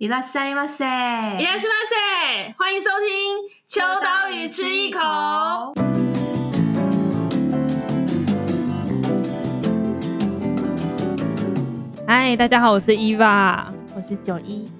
[0.00, 3.08] いらっしゃいませ，いらっしゃいませ，欢迎收听《
[3.66, 5.00] 秋刀鱼吃一口》。
[12.06, 14.70] 嗨，大家好，我是伊娃，我是九一。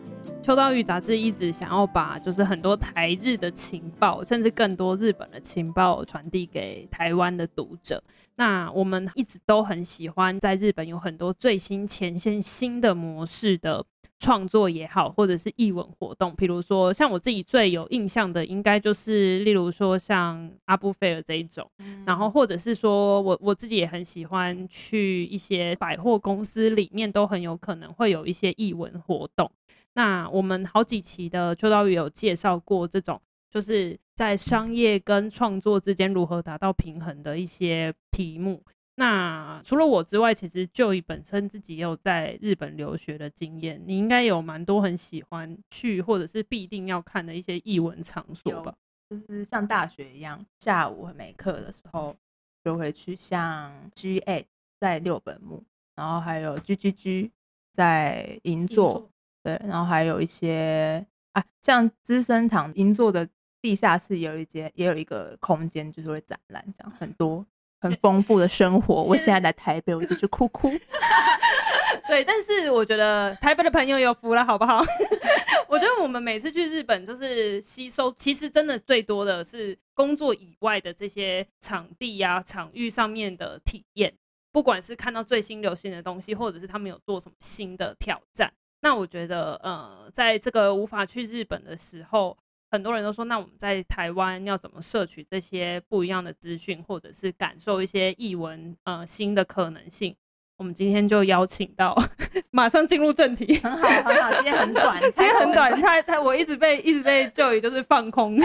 [0.42, 8.00] 秋刀鱼杂志一直想要把就是很多台日的情报，甚至更多日本的情报传递给台湾的读者。
[8.36, 13.84] 那我们一直都很喜欢在日本有很多最新前线新的模式的
[14.21, 16.33] 创作也好，或者是艺文活动。
[16.35, 29.51] 比如说像我自己最有印象的，应该就是例如说像阿布菲尔这一种，嗯、然后或者是说我我自己也很喜欢去一些百货公司里面，都很有可能会有一些艺文活动。
[29.93, 33.19] 那我们好几期的秋刀鱼有介绍过这种，
[33.51, 38.61] 就是在商业跟创作之间如何达到平衡的一些题目。
[39.01, 48.75] 那除了我之外，其实 Joy 本身自己也有在日本留学的经验，你应该有蛮多很喜欢去或者是必定要看的一些艺文场所吧？
[49.09, 52.15] 就是像大学一样，下午没课的时候
[52.63, 54.45] 就会去，像 G8
[54.79, 55.63] 在六本木，
[55.95, 57.31] 然后还有 GGG
[57.73, 59.09] 在银座。
[59.43, 63.27] 对，然后还有一些啊，像资生堂银座的
[63.59, 67.43] 地下室有一间，也有一个空间，就是会展览，这样很多
[67.81, 69.01] 很丰富的生活。
[69.01, 70.71] 我现在来台北，我就是哭哭。
[72.07, 74.83] 对，但是我觉得台北的朋友有福了，好不好？
[75.67, 84.13] 我觉得我们每次去日本，就是吸收，其实真的最多的是工作以外的这些场地呀、啊、场域上面的体验，
[84.51, 88.51] 不管是看到最新流行的东西，或者是他们有做什么新的挑战。
[88.81, 92.37] 那我觉得，呃，在这个无法去日本的时候，
[92.71, 100.15] 很多人都说，那我们在台湾要怎么摄取这些不一样的资讯，或者是感受一些译文，呃，新的可能性？
[100.55, 101.93] 我们今天就邀请到，
[102.51, 103.57] 马上进入正题。
[103.57, 105.81] 很好，很好，今天很短， 今天很短。
[105.81, 108.39] 他他，我一直被一直被 Joy 就是放空。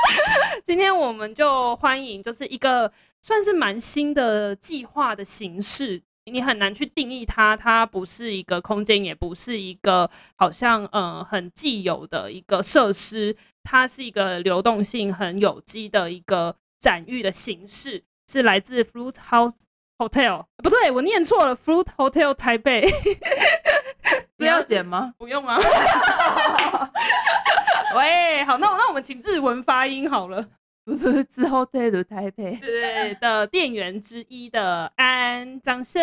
[0.64, 2.92] 今天我们就欢迎，就是一个
[3.22, 6.02] 算是蛮新的计划的形式。
[6.24, 19.54] 你很难去定义它，它不是一个空间，也不是一个好像呃很既有的一个设施，它是一个流动性很有机的一个展域的形式，是来自 Fruit House
[19.98, 22.88] Hotel，不对，我念错了，Fruit Hotel 台北。
[24.38, 25.14] 这要剪吗？
[25.18, 25.58] 不用啊。
[27.94, 30.48] 喂，好，那那我们请日文发音好了。
[30.84, 36.02] 不是之后退的台北对的店员之一的安，掌声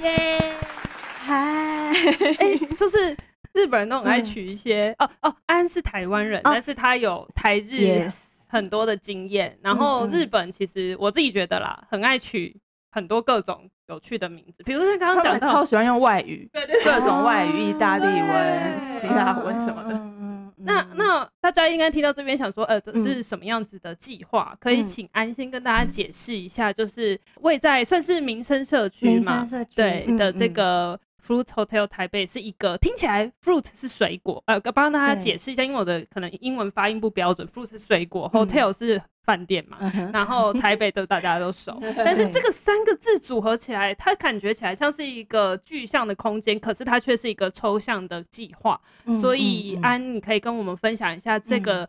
[0.00, 0.54] 耶！
[1.22, 1.92] 嗨，
[2.38, 3.16] 哎，就是
[3.52, 8.08] 日本人都很爱取一些、嗯、哦哦，安是台湾人、哦，但是他有台日
[8.46, 9.64] 很多的经验、yes。
[9.64, 12.56] 然后日本其实我自己觉得啦，很爱取
[12.92, 19.94] 很多各种有趣的名字，比如说刚刚讲的，超喜欢用外语，对对，各种外语，意大利文、希腊文什么的。
[19.94, 20.19] 嗯
[20.64, 24.58] 那那大家应该听到这边想说，呃，是什么样子的计划、嗯？
[24.60, 39.00] 可以请安心跟大家解释一下，就是位在算是民生社区嘛，对、嗯、的这个 Fruit Hotel 台北是一个听起来 fruit 是水果，呃，帮大家解释一下，因为我的可能英文发音不标准，fruit 是水果、嗯、，hotel 是。
[39.22, 39.78] 饭店嘛，
[40.12, 48.80] 然后台北的大家都熟，但是这个三个字组合起来，它感觉起来像是一个具象的空间，可是它却是一个抽象的计划。
[49.20, 51.88] 所以安，你可以跟我们分享一下这个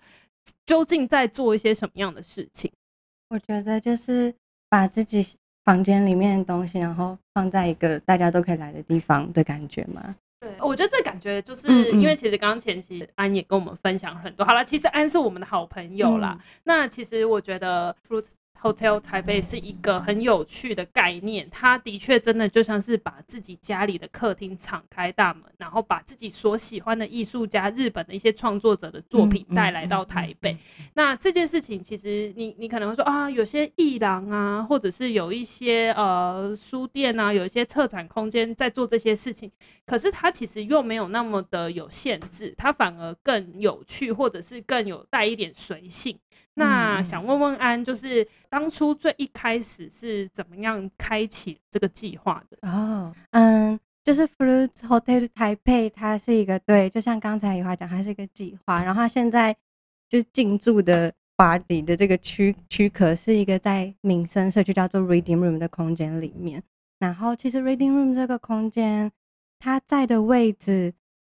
[0.66, 2.70] 究竟在做一些什么样的事情？
[3.30, 4.36] 我觉得就是
[4.70, 5.26] 把自己
[5.66, 10.16] 房间里面的东西，然后放在一个大家都可以来的地方的感觉吗。
[10.40, 14.44] 对，我觉得这感觉就是因为其实刚刚前期安也跟我们分享很多。
[14.44, 16.36] 好了，其实安是我们的好朋友啦。
[16.40, 18.26] 嗯、那其实我觉得 Fruit
[18.62, 30.56] Hotel 台北是一个很有趣的概念，它的确真的就像是把自己家里的客厅敞开大门，然后把自己所喜欢的艺术家、日本的一些创作者的作品带来到台北。
[30.94, 39.52] 那这件事情其实你你可能会说啊，有些艺廊啊，或者是有一些呃书店啊，有一些策展空间在做这些事情，
[39.88, 46.16] 可是它其实又没有那么的有限制，它反而更有趣，或者是更有带一点随性。
[46.56, 52.70] 那想问问安，就是当初最一开始是怎么样开启这个计划的？
[52.70, 58.84] 哦，嗯，就是 Fruit Hotel 台北，它是一个对，就像刚才有话讲，它是一个计划。
[58.84, 59.56] 然后它现在
[60.10, 66.62] 就进驻的 body 的这个区区壳是一个在民生社区叫做 Reading Room 的空间里面。
[67.00, 69.10] 然后其实 Reading Room 这个空间，
[69.58, 70.94] 它在的位置。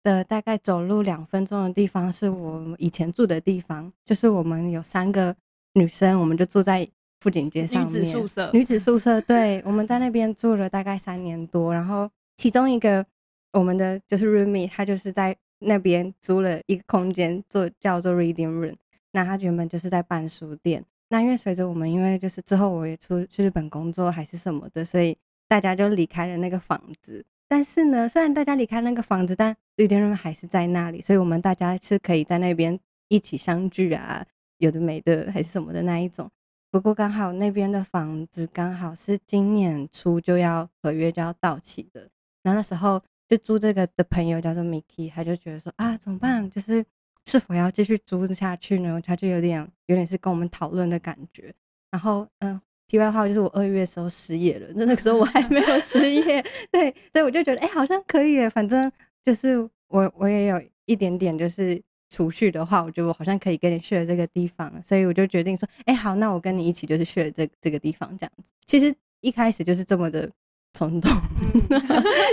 [0.04, 5.32] 的大概走路两分钟的地方是我以前住的地方，就是我们有三个
[5.74, 6.84] 女生，我们就住在
[7.22, 7.94] 富锦街上面。
[7.94, 13.06] 女子宿舍，女子宿舍， 对，我们在那边住了大概三年多，然后其中一个
[13.52, 18.74] 我们的就是 roomie，他就是在那边租了一个空间做叫做 reading room。
[19.12, 20.84] 那他原本就是在办书店。
[21.10, 25.16] 那因为随着我们，因为就是之后我也出去日本工作还是什么的，所以
[25.46, 27.24] 大家就离开了那个房子。
[27.46, 34.24] 但是呢，虽然大家离开那个房子，但 reading room 还是在那里，所以我们大家是可以在那边一起相聚啊，
[34.56, 36.30] 有的没的还是什么的那一种。
[36.72, 42.08] 不过刚好那边的房子刚好是今年初就要合约就要到期的，
[42.42, 42.98] 然后那时候
[43.28, 46.48] 就租这个的朋友叫做 Miki，他就觉得说啊，怎么办？
[46.50, 46.82] 就是
[47.26, 48.98] 是否要继续租下去呢？
[49.04, 51.54] 他就有点有点是跟我们讨论的感觉。
[51.90, 52.58] 然后嗯，
[52.88, 56.42] 题外话就是我二月的时候失业了，那那个时候我还没有失业，
[56.72, 58.90] 对，所以我就觉得哎、欸，好像可以耶，反正
[59.22, 59.58] 就是
[59.88, 61.82] 我我也有一点点就是。
[62.12, 68.52] 储蓄的话，我觉得我好像可以跟你 share 这个地方，所以我就决定说，哎、欸，好，那我跟你一起就是 share 这这个地方这样子。
[68.66, 70.28] 其实一开始就是这么的
[70.74, 71.10] 冲动，
[71.70, 71.80] 嗯、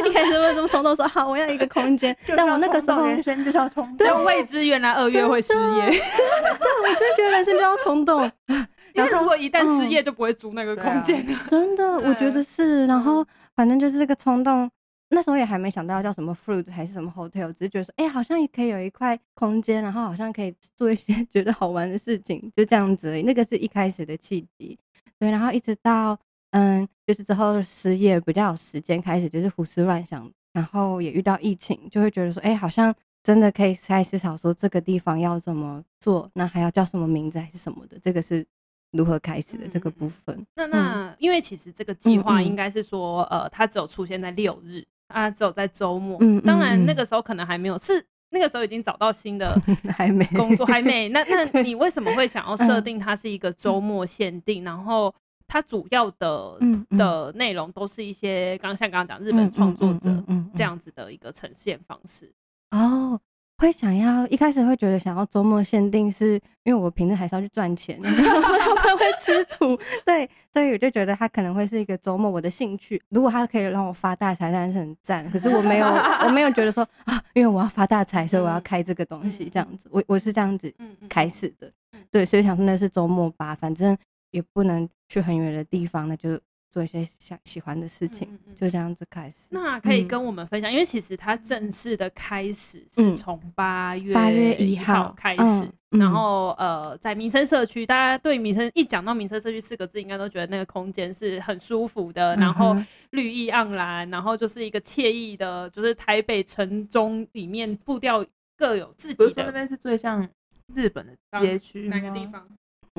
[0.06, 2.14] 一开始为什么冲动说好，我要一个空间？
[2.36, 5.98] 但我那个时候人生就是要冲动，就未知原来二月会失业，真
[6.44, 8.30] 的，我真的觉得人生就要冲动。
[8.96, 11.48] 因为如果一旦失业，就不会租那个空间了、嗯。
[11.48, 12.86] 真的，我觉得是。
[12.88, 13.25] 然后
[13.56, 14.70] 反正就是这个冲动。
[15.12, 23.24] 那时候也还没想到叫什么 fruit 还是什么 hotel，只是觉得说，哎、欸，好像也可以有一块空间，然后好像可以做一些 觉得好玩的事情，就这样子而已。
[23.24, 24.78] 那个是一开始的契机，
[25.18, 25.32] 对。
[25.32, 26.16] 然后一直到
[26.52, 38.46] 嗯，就是之后失业比较有时间，开始就是胡思乱想，然后也遇到疫情，就会觉得说，哎、欸，好像真的可以开始思考说这个地方要怎么做，那还要叫什么名字还是什么的，这个是
[38.92, 40.36] 如何开始的这个部分。
[40.38, 44.86] 嗯、那那因为其实这个计划应该是说，呃，它只有出现在六日。
[45.10, 46.18] 啊，只有在周末。
[46.22, 49.60] 嗯，当然那个时候可能还没有，是那个时候已经找到新的
[49.96, 51.10] 还没工作，还没。
[51.10, 54.64] 那那你为什么会想要 设定它是一个周末限定？
[54.64, 55.14] 然后
[55.48, 56.58] 它主要的
[56.98, 60.24] 的内容都是一些刚像刚刚讲日本创作者
[60.54, 62.32] 这样子的一个呈现方式
[62.72, 63.20] 哦。
[63.60, 68.42] 会想要一开始会觉得想要周末限定，是因为我平时还是要去赚钱，然后
[68.78, 73.02] 他会吃土，对，所以我就觉得他可能会是一个周末我的兴趣。
[73.10, 75.30] 如果他可以让我发大财，当然是很赞。
[75.30, 79.90] 可是我没有，我没有觉得说啊，因为我要发大财，所以我要开这个东西这样子。
[79.92, 80.74] 我我是这样子
[81.10, 81.70] 开始的，
[82.10, 83.98] 对，所以想说那是周末吧，反正
[84.32, 86.40] 也不能去很远的地方，那就。
[86.71, 89.48] 做一些想喜欢的事情，嗯嗯，就这样子开始。
[89.50, 102.75] 那可以跟我们分享，嗯、因为其实它正式的开始是从八月八月一号开始，嗯、然后呃，在民生社区，大家对民生一讲到民生社区四个字，应该都觉得那个空间是很舒服的，然后
[103.12, 108.24] 绿意盎然，然后就是一个惬意的，就是台北城中里面步调
[108.56, 109.44] 各有自己的。
[109.45, 110.27] 那边是最像
[110.75, 112.48] 日本的街区，哪个地方？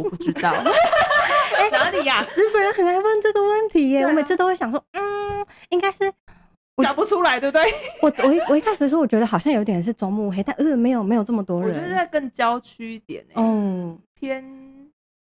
[0.03, 0.51] 我不知道。
[1.57, 2.25] 哎，哪里呀？
[2.37, 4.05] 日本人很爱问这个问题耶。
[4.05, 6.11] 我每次都会想说，嗯，应该是
[6.83, 7.73] 讲不出来，对不对？
[8.01, 11.69] 我我一我一开始说，我觉得好像有点是中目黑，但呃，没有没有这么多人。
[11.69, 14.45] 我觉得在更郊区一点，嗯，偏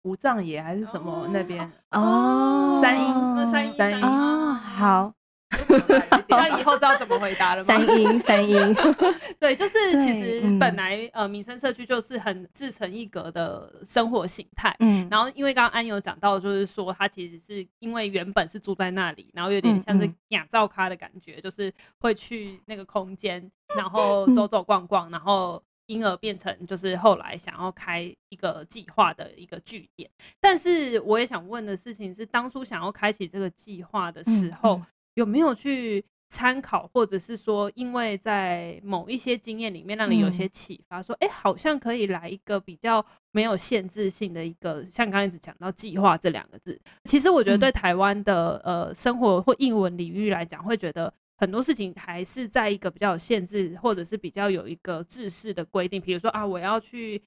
[0.03, 5.13] 五藏野还是什么那边哦，三莺，三莺，三莺哦，好。
[6.29, 7.67] 那以后知道怎么回答了吗？
[7.67, 8.75] 三音，三音，
[9.39, 14.75] 对，就是其实本来呃，民生社区就是很自成一格的生活形态。
[14.79, 30.09] 嗯，然后因为刚刚安有讲到，就是说他其实是因为原本是住在那里，然后有点像是亚照咖的感觉，就是会去那个空间，然后走走逛逛，然后因而变成就是后来想要开一个计划的一个据点。
[30.39, 34.81] 但是我也想问的事情是，当初想要开启这个计划的时候。
[35.21, 46.79] 有没有去参考，或者是说，因为在某一些经验里面让你有些启发，说，哎，好像可以来一个比较没有限制性的一个，像刚才一直讲到计划这两个字。
[47.03, 57.21] 其实我觉得对台湾的呃生活或英文领域来讲，会觉得很多事情还是在一个比较有限制，或者是比较有一个制式的规定，比如说啊，我要去。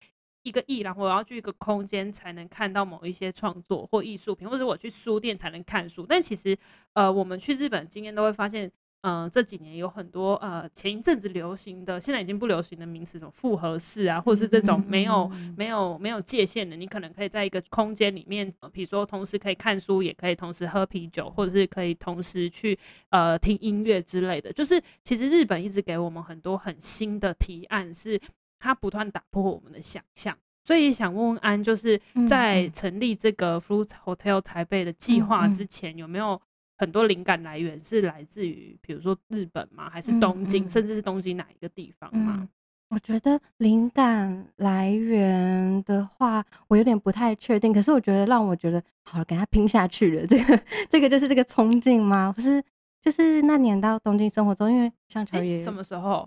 [0.44, 6.06] 一个艺廊，我要去一个空间才能看到某一些创作或艺术品，或者我去书店才能看书。
[6.06, 6.56] 但其实，
[6.92, 8.70] 呃，我们去日本经验都会发现，
[9.00, 24.52] 呃，这几年有很多呃前一阵子流行的，现在已经不流行的名词，什么复合式啊，或者是这种没有没有没有界限的，你可能可以在一个空间里面，呃，比如说同时可以看书，也可以同时喝啤酒，或者是可以同时去呃听音乐之类的。
[24.52, 28.20] 就是其实日本一直给我们很多很新的提案是。
[28.64, 36.40] 它不断打破我们的想象，所以想问问安，就是在成立这个 Fruit Hotel 台北的计划之前，有没有
[36.78, 39.90] 很多灵感来源是来自于，比如说日本吗？
[39.90, 42.48] 还是东京，甚至是东京哪一个地方吗？
[42.88, 47.70] 我觉得灵感来源的话，我有点不太确定。
[47.70, 52.32] 可是我觉得让我觉得好了，给他拼下去了，这个这个就是这个冲劲吗？
[52.34, 52.64] 可是。
[53.04, 56.26] 就是那年到东京生活中，因为像乔也什么时候？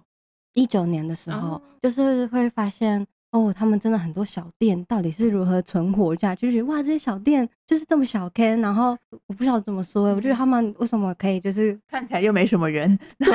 [0.57, 6.47] 一九年的时候，哦、就是会发现哦，他们真的很多小店到底是如何存活下去？
[6.47, 8.97] 就觉得哇，这些小店就是这么小坑，然后
[9.27, 12.97] 我不晓得怎么说，我觉得他们为什么可以就是看起来又没什么人？
[13.19, 13.27] 对，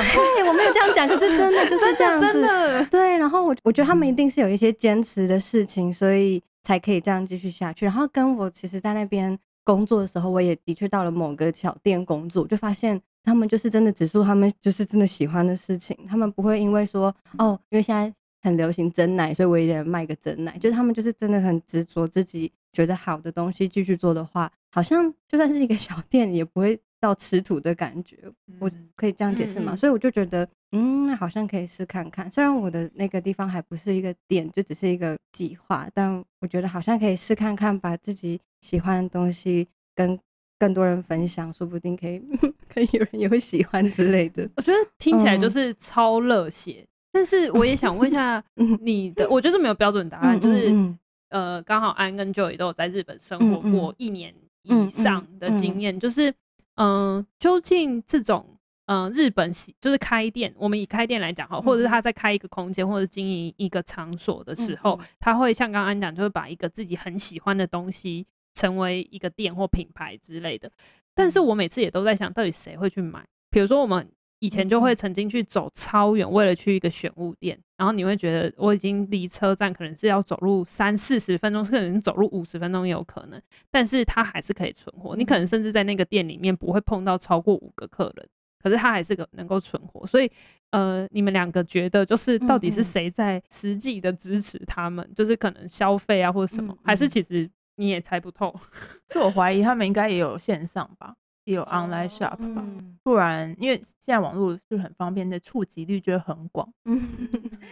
[0.47, 3.17] 我没有这样讲，可是真的就是这样子，真的，真的对。
[3.17, 7.85] 然后我我觉得他们一定是有一些坚持的事情，所以才可以这样继续下去。
[7.85, 9.39] 然后跟我其实，在那边。
[9.65, 28.17] 工作的时候，我也的确到了某个小店工作，就发现他们就是真的只做他们就是真的喜欢的事情，他们不会因为说哦，因为现在很流行真奶，所以我也得卖个真奶，就是他们就是真的很执着自己觉得好的东西继续做的话，好像就算是一个小店也不会到吃土的感觉，
[28.59, 29.75] 我可以这样解释吗？
[29.75, 32.29] 所以我就觉得，嗯，那好像可以试看看。
[32.29, 38.39] 虽然我的那个地方还不是一个店，就只是一个计划，但我觉得好像可以试看看，把自己。
[38.63, 40.17] 喜欢的东西跟
[40.63, 42.21] 更多人分享，说不定可以
[42.73, 44.49] 可以有人也会喜欢之类的。
[44.55, 48.41] 我觉得听起来就是超热血，嗯、但是我也想问一下
[48.79, 50.97] 你的，我觉得没有标准答案，嗯、就是、嗯、
[51.29, 56.29] 呃，刚好安跟 Joy 都有在日本生活过一年以上的经验，就是
[56.75, 58.45] 嗯、呃，究竟这种。
[58.85, 70.71] 嗯、呃，日本喜就是开店，我们以开店来讲哈，或者是他在开一个空间或者经营一个场所的时候，嗯嗯、他会像刚刚安讲，就会把一个自己很喜欢的东西成为一个店或品牌之类的。
[71.13, 73.23] 但是我每次也都在想，到底谁会去买？
[73.49, 74.07] 比如说我们
[74.39, 85.15] 以前就会曾经去走超远，为了去一个选物店，然后你会觉得我已经离车站可能是要走路三四十分钟，甚至走路五十分钟也有可能，但是它还是可以存活。
[85.15, 88.27] 你可能甚至在那个店里面不会碰到超过五个客人。
[88.63, 90.31] 可是它还是个能够存活，所以
[90.71, 95.05] 呃，你们两个觉得就是到底是谁在实际的支持他们？
[95.05, 98.53] 嗯嗯，就是可能消费啊或者什么，还是其实你也猜不透？
[99.11, 101.15] 是我怀疑他们应该也有线上吧，
[101.45, 106.67] 也有 online shop 吧，嗯、不然因为现在网络就很方便，的触及率就会很广。
[106.85, 107.01] 嗯，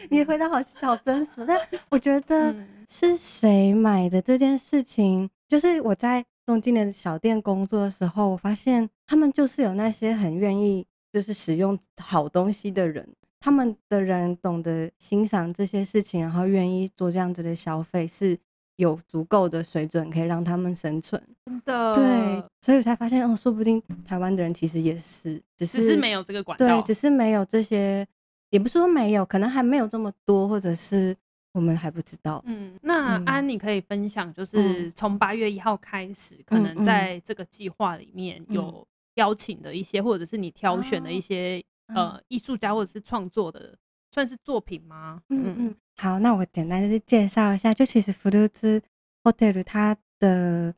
[0.09, 2.55] 你回答好好真实，但 我觉得
[2.89, 6.25] 是谁买的这件事情，就是我在。
[6.43, 13.07] 东京的小店工作的时候，我发现他们就是有那些很愿意就是使用好东西的人，
[13.39, 18.37] 他们的人懂得欣赏这些事情，然后愿意做这样子的消费，是
[18.81, 21.21] 有足够的水准可以让他们生存。
[21.45, 28.05] 真的，对，所以我才发现哦，说不定台湾的人其实也是，只是，只是没有这个管道，对，只是没有这些，
[28.49, 31.15] 也不是说没有，可能还没有这么多，或者是。
[31.53, 32.41] 我们还不知道。
[32.45, 43.75] 嗯，那安，你可以分享，就是从八月一号开始，嗯、可能在这个计划里面有邀请的一些，嗯、或者是你挑选的一些、嗯、呃艺术家或者是创作的，
[44.10, 45.22] 算是作品吗？
[45.28, 45.74] 嗯嗯，嗯。
[45.98, 48.82] 好，那我简单就是介绍一下，就其实フルーツ
[49.22, 50.74] ホテル它的，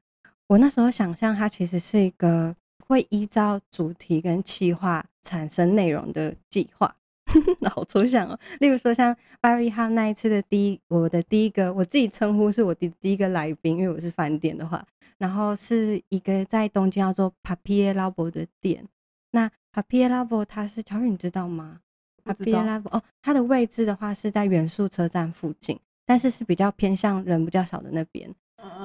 [0.47, 2.55] 我那时候想象它其实是一个
[2.87, 6.95] 会依照主题跟企划产生内容的计划。
[7.71, 8.39] 好抽象哦。
[8.61, 14.83] 例如说，像八月一号那一次的第一，我的第一个，我自己称呼是我的第一个来宾，因为我是饭店的话，
[15.19, 18.89] 然后是一个在东京叫做 Papier Labo 的店。
[19.33, 21.81] 那 Papier Labo 它是乔宇，你知道吗
[22.26, 28.30] ？Papier Labo 哦，它的位置的话是在元素车站附近，但是是比较偏向人比较少的那边。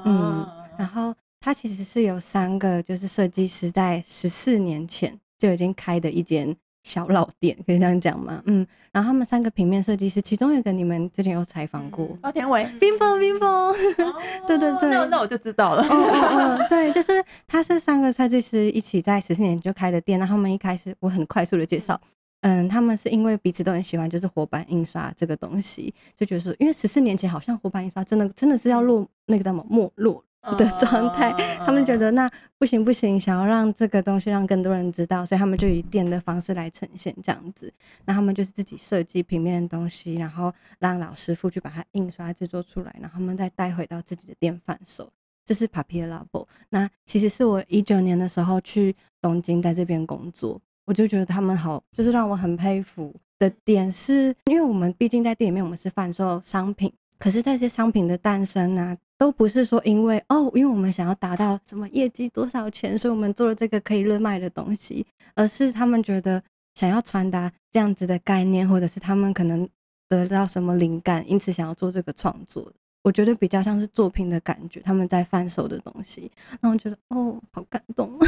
[0.05, 6.57] 嗯，然后它其实是有三个，就是设计师在十四年前就已经开的一间。
[6.85, 8.41] 小老店可以这样讲吗？
[8.47, 13.75] 嗯，然后他们三个平面设计师，其中一个你们之前有采访过，高田伟，冰峰冰峰，
[14.47, 15.87] 对对对，那那我就知道了。
[15.91, 22.01] 嗯，对，就是他是三个设计师一起在十四年就开的店，那他们一开始我很快速的介绍，
[22.41, 30.25] 嗯，他们是因为彼此都很喜欢，就是活版印刷这个东西，就觉得说，因为十四年前好像活版印刷真的真的是要落那个叫什么没落。
[30.57, 31.31] 的状态，
[31.67, 37.71] 他们觉得那不行不行，想要让这个东西让更多人知道，所以他们就以店的方式来呈现这样子。
[38.07, 45.11] 那他们就是自己设计平面的东西，然后让老师傅去把它印刷制作出来，然后他们再带回到自己的店贩售。
[45.45, 46.47] 这是 Papier Labo。
[46.71, 66.43] 那其实是我一九年的时候去东京在这边工作，我就觉得他们好，就是让我很佩服的点是，因为我们毕竟在店里面我们是贩售商品，可是这些商品的诞生呢、都不是说因为哦，因为我们想要达到什么业绩多少钱，所以我们做了这个可以热卖的东西，而是他们觉得
[66.75, 69.69] 想要传达这样子的概念，或者是他们可能
[70.09, 72.73] 得到什么灵感，因此想要做这个创作。
[73.03, 78.19] 我觉得比较像是作品的感觉，他们在贩售的东西，让我觉得哦，好感动。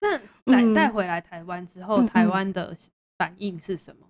[0.00, 2.74] 那带带回来台湾之后，嗯、台湾的
[3.18, 4.06] 反应是什么？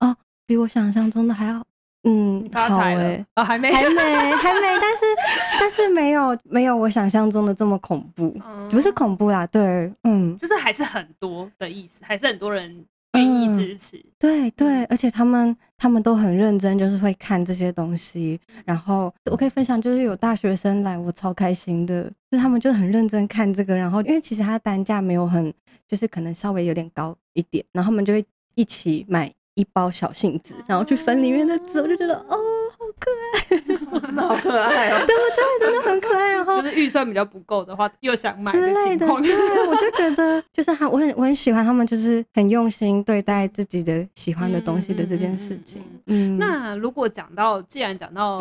[0.00, 0.16] 哦，
[0.46, 1.64] 比我想象中的还要
[2.04, 4.00] 嗯，发财了欸、哦，还没，还没，
[4.36, 5.04] 还没，但是
[5.60, 12.84] 但是没有没有我想象中的这么恐怖，嗯不是恐怖啦，对，嗯，就是还是很多的意思，还是很多人
[13.18, 18.38] 愿意支持，对对，而且他们他们都很认真，就是会看这些东西。
[18.64, 23.76] 然后我可以分享，就是有大学生来，我超开心的，就他们就很认真看这个。
[23.76, 25.52] 然后因为其实它的单价没有很，
[25.86, 29.32] 就是可能稍微有点高一点，然后他们就会一起买。
[29.58, 32.36] 一包小杏子，然后去分里面的籽，我就觉得哦，
[32.70, 33.58] 好可爱，
[34.06, 35.60] 真的好可爱哦， 对不对？
[35.60, 36.32] 真的很可爱。
[36.32, 45.82] 然后就是预算比较不够的话，又想买之类的，对，我就觉得就是他，我很我很喜欢他们，就是很用心对待自己的喜欢的东西的这件事情。
[46.06, 48.38] 嗯，嗯，那如果讲到，既然讲到，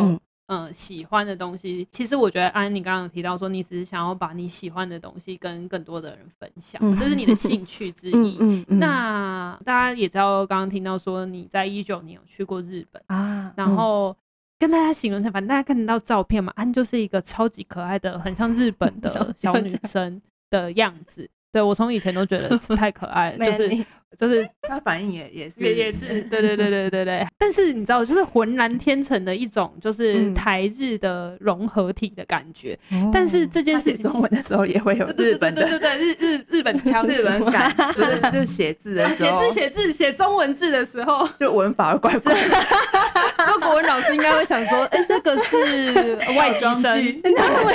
[0.48, 0.58] 嗯。
[0.58, 8.14] 嗯，喜欢的东西，其实我觉得安，你刚刚有提到说，你只是想要把你喜欢的东西跟更多的人分享，嗯、这是你的兴趣之一。
[8.14, 14.16] 嗯嗯嗯、那大家也知道，刚刚听到说你在一九年有去过日本啊，然后
[14.58, 21.30] 跟大家形容一下，反正大家看得到照片嘛，安就是一个超级可爱的，很像日本 的小女生的样子。
[21.52, 23.86] 对，我从以前都觉得 太可爱了，就是
[24.18, 27.28] 就是他反应也也是也也是， 对对对对对对。
[27.38, 32.78] 但是你知道，就是浑然天成的一种，就是台日的融合体的感觉。
[33.12, 42.34] 但是这件事写中文的时候也会有日本的，对对对，日日日本腔、日本感，就是就写字的 时候，写字写字写中文字的时候，就文法怪怪。
[43.48, 47.72] 就国文老师应该会想说，哎，这个是外籍生，你知道吗？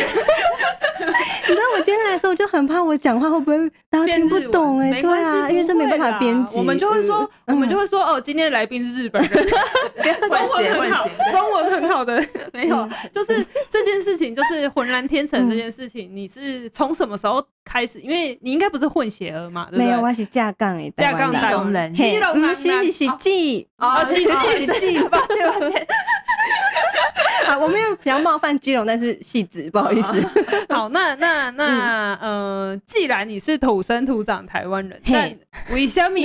[1.49, 5.03] 你知道我今天来的时候，我就很怕我讲话会不会大家听不懂哎、欸？
[5.03, 6.59] 对啊，因为这没办法编辑。
[6.59, 9.31] 我们就会说，我们就会说，哦，今天的来宾是日本人，
[10.29, 17.99] 中文很好，中文很好的，没有，就是这件事情，就是浑然天成这件事情，你是从什么时候开始？
[18.01, 25.87] 因为你应该不是混血儿嘛，没有，我是架杠诶，架杠基隆人，基隆人，喜喜喜记，哦，喜喜喜记，抱歉抱歉。
[27.47, 30.21] 啊，我没有比较冒犯基隆，但是戏子不好意思。
[30.69, 35.37] 好，那那那呃，既然你是土生土长台湾人，但
[35.71, 36.19] 为什么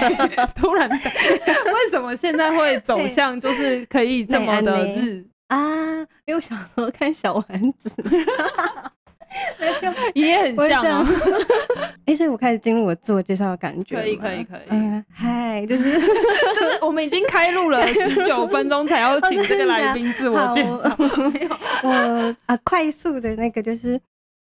[0.54, 5.98] 突然为什么现在会走向就是可以这么的日啊？
[6.26, 7.90] 因为我小时候看小丸子。
[10.14, 11.06] 也很像哦。
[12.06, 13.96] 哎， 所以我开始进入我自我介绍的感觉。
[13.96, 14.60] 可以，可以，可以。
[14.68, 20.96] 嗯，嗨，就是 就是，我们已经开录了十九分钟，才要请这个来宾自我介绍。
[21.82, 24.00] 我啊，快速的那个就是，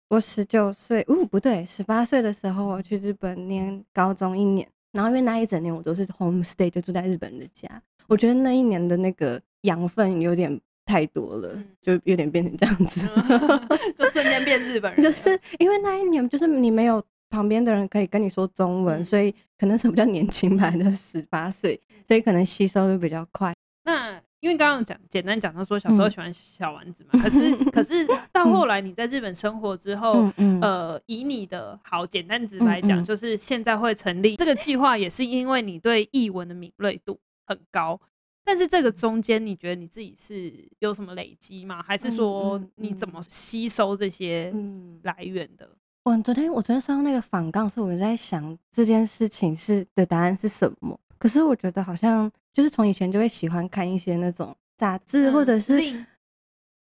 [0.08, 7.68] 我十九岁，哦，不对，十八岁的时候我去日本念高中一年，然后因为那一整年我都是 home stay，就住在日本人的家。
[8.06, 10.60] 我觉得那一年的那个养分有点。
[10.84, 13.06] 太多了，就有点变成这样子，
[13.98, 15.02] 就瞬间变日本人。
[15.02, 23.54] 就是因为那一年，就是你没有旁边的人可以跟你说中文，所以可能是比较年轻吧，就十八岁，所以可能吸收的比较快。
[23.84, 37.98] 那因为刚刚讲简单讲到说小时候喜欢小丸子嘛，可是 可是到后来你在日本生活之后，呃，以你的好简单直白讲，就是现在会成立这个计划，也是因为你对译文的敏锐度很高。
[38.44, 41.82] 但是这个中间，你觉得你自己是有什么累积吗？
[41.82, 44.54] 还是说你怎么吸收这些
[45.02, 45.68] 来源的？
[46.04, 50.98] 我、昨天我昨天上那个访杠时，我在想这件事情是的答案是什么？
[51.16, 56.04] 可是我觉得好像就是从以前就会喜欢看一些那种杂志，或者是。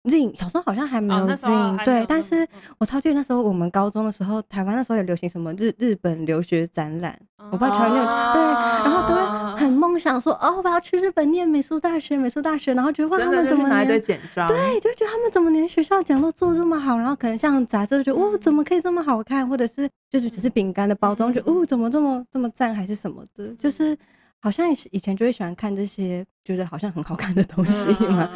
[0.06, 2.48] Zine 小时候好像还没有哦、对，但是
[2.80, 8.42] 我超记得那时候我们高中的时候，台湾那时候有流行什么日日本留学展览，哦、我不知道全有对，
[8.84, 14.02] 然后都会很梦想说哦，我要去日本念美术大学，美术大学，然后觉得哇，他们怎么连
[14.48, 23.96] 对，就觉得他们怎么连学校讲都做这么好，然后可能像杂志就觉得哦，怎么可以这么好看，或者是就是只是饼干的包装，就哦，怎么这么这么赞，还是什么的，就是
[24.40, 28.28] 好像以前就会喜欢看这些，觉得好像很好看的东西嘛。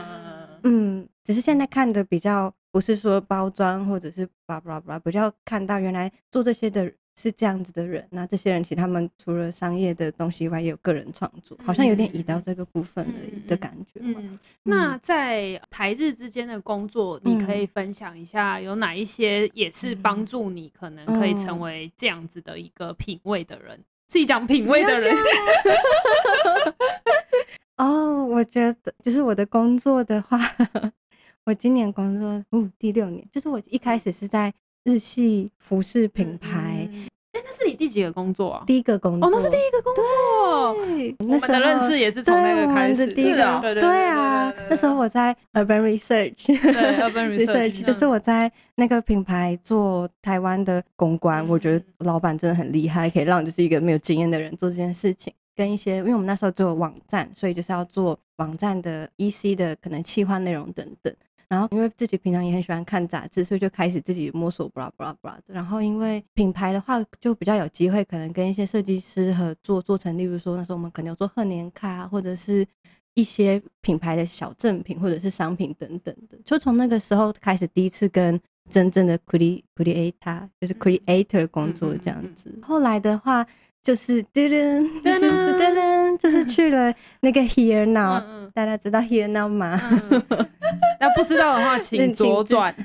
[0.68, 8.08] 嗯，只是现在看的比较不是说包装或者是巴拉巴拉，比较看到原来做这些的是这样子的人。
[8.12, 14.00] 那这些人其实他们除了商业的东西以外，也有个人创作，好像有点移到这个部分的的感觉。
[14.02, 23.84] 嗯，嗯，那在台日之间的工作，你可以分享一下有哪一些也是帮助你可能可以成为这样子的一个品味的人？
[24.08, 25.16] 自己讲品味的人。
[27.78, 30.38] 哦，我觉得就是我的工作的话，
[31.46, 34.52] 我今年工作哦第六年，就是我一开始是在
[34.84, 36.90] 日系服饰品牌。
[37.34, 38.64] 哎、那是你第几个工作啊？
[38.66, 40.74] 第一个工作，哦，那是第一个工作。
[40.74, 43.06] 对，那时候认识也是从那个开始。
[43.14, 51.46] 第一个，对啊，那时候我在 Urban Research，对，Urban Research 就是我在那个品牌做台湾的公关。
[51.46, 55.32] 嗯、我觉得老板真的很厉害，可以让就是一个没有经验的人做这件事情。
[55.56, 61.14] 跟一些，因为我们那时候做网站，所以就是要做网站的 EC 的可能企划内容等等。
[61.48, 65.44] 然后因为自己平常也很喜欢看杂志，所以就开始自己摸索，blah blah blah 的。
[65.48, 72.66] 然后因为品牌的话，就比较有机会可能跟一些设计师合作，做成例如说那时候我们可能有做贺年卡，或者是
[73.14, 76.38] 一些品牌的小赠品或者是商品等等的。
[76.44, 82.54] 就从那个时候开始，第一次跟真正的 creator 就是 creator 工作这样子。
[82.62, 83.46] 后来的话。
[83.86, 89.80] 就是噔噔，就是噔噔，就是去了那个 Here Now，嗯嗯大家知道 Here Now 吗？
[91.00, 92.74] 那、嗯、 不知道的话，请左转。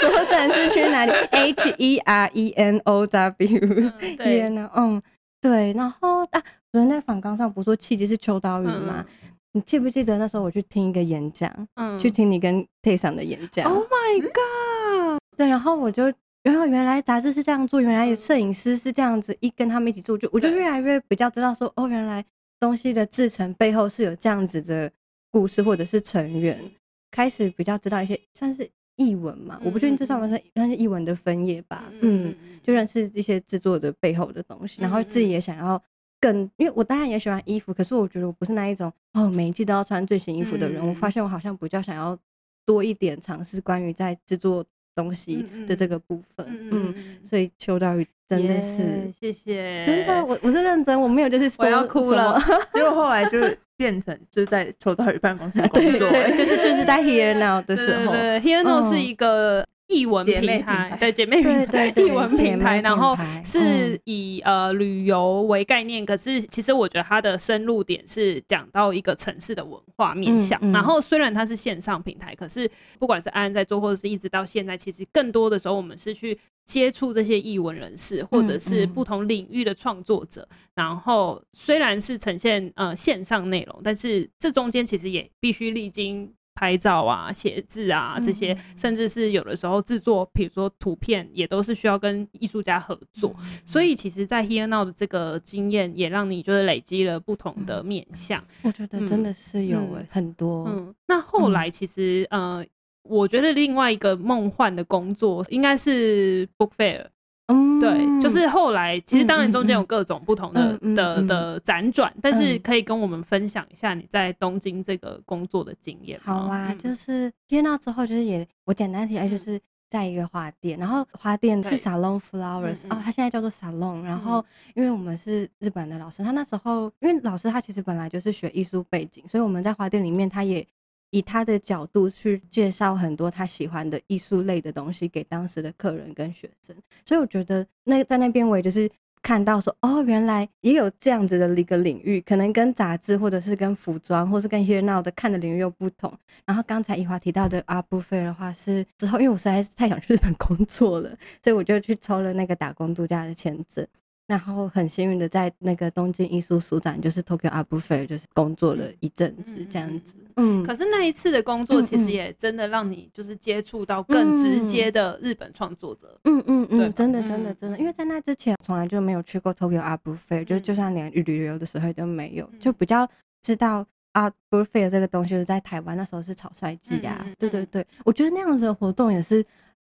[0.00, 3.58] 左转是去哪里？H E R E N O W。
[3.60, 5.02] 嗯、Here Now，嗯，
[5.42, 5.74] 对。
[5.74, 9.04] 然后啊，昨天在访纲上不是说契机是秋刀鱼吗？
[9.06, 11.52] 嗯、你记不记得那时候我去听一个演讲？
[11.76, 13.70] 嗯，去听你跟 Tay 的演讲。
[13.70, 15.20] Oh my god！
[15.36, 16.10] 对，然后我就。
[16.44, 22.22] 然后原来杂志是这样做，原来摄影师是这样子，一跟他们一起做，就我就越来越比较知道说，哦，原来
[22.60, 24.92] 东西的制成背后是有这样子的
[25.30, 26.62] 故事或者是成员，
[27.10, 35.82] 开始比较知道一些算是译文嘛，我不确定这算不算算是译文的分页吧，嗯，就认识一些制作的背后的东西，然后自己也想要
[36.20, 42.18] 更，因为我当然也喜欢衣服，可是我觉得我不是那一种哦，每一季都要穿最新衣服的人，我发现我好像比较想要
[42.66, 44.62] 多一点尝试关于在制作。
[44.94, 52.40] 东西的这个部分，嗯，嗯，嗯，所以邱道宇真的是，yeah, 谢谢，真的，我我是认真，我没有就是说我要哭了，
[52.72, 53.38] 结果后来就
[53.76, 59.64] 变成就是在邱道宇办公室工作， 对，对，就是就是在 Here Now 的时候对，Here Now 是一个。
[59.88, 70.58] 艺文平台，对姐妹平台，译文平台，然后是以呃旅游为概念，可是其实我觉得它的深入点是讲到一个城市的文化面向。
[70.72, 72.68] 然后虽然它是线上平台，可是
[72.98, 80.48] 不管是安安在做，或者是一直到现在，其实更多的时候我们是去接触这些译文人士，或者是不同领域的创作者。
[80.74, 86.32] 然后虽然是呈现呃线上内容，但是这中间其实也必须历经。
[86.54, 93.34] 拍照啊，写字啊，这些，甚至是有的时候制作，比如说图片，也都是需要跟艺术家合作。
[93.66, 98.42] 所以，其实，在 Here Now 的这个经验，也让你就是累积了不同的面向。
[98.62, 100.64] 我觉得真的是有诶，很多。
[100.68, 102.64] 嗯，那后来其实，呃，
[103.02, 107.06] 我觉得另外一个梦幻的工作，应该是 Book Fair。
[107.46, 116.18] 嗯，对，就是后来其实当然中间有各种不同的、嗯嗯嗯、的的辗转，但是可以跟我们分享一下你在东京这个工作的经验。
[116.22, 124.02] 好啊，嗯、就是 Here Now 之后，就是也我简单提，就是在一个花店，然后花店是 Salon Flowers 哦，它现在叫做 Salon。
[124.02, 124.42] 然后
[124.74, 130.66] 因为我们是日本的老师，他那时候因为老师他其实本来就是学艺术背景，所以我们在花店里面他也。
[131.14, 136.74] 以他的角度去介绍很多他喜欢的艺术类的东西给当时的客人跟学生，
[137.04, 138.90] 所以我觉得那在那边我也就是
[139.22, 146.12] 看到说，哦，原来也有这样子的一个领域，可能跟杂志或者是跟服装，或是跟 Here Now 的看的领域又不同。
[146.44, 151.10] 然后刚才怡华提到的 Art Book Fair 的话是之后，因为我实在是太想去日本工作了，
[151.44, 153.86] 所以我就去抽了那个打工度假的签证。
[154.26, 160.14] 然后很幸运的在那个东京艺术书展，就是 Tokyo Art Fair，就是工作了一阵子这样子。
[160.36, 166.18] 嗯，可是那一次的工作其实也真的让你就是接触到更直接的日本创作者。
[166.24, 173.06] 嗯嗯嗯，真的真的真的，因为在那之前从来就没有去过 Tokyo Art Fair，就就算连旅游的时候都没有，就比较
[173.42, 177.26] 知道 Art Fair 这个东西是在台湾那时候是草率季啊。
[177.38, 179.44] 对对对，我觉得那样子的活动也是。